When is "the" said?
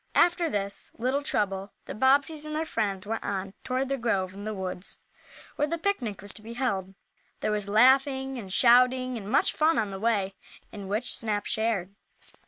1.85-1.93, 3.87-3.99, 4.45-4.53, 5.67-5.77, 9.91-9.99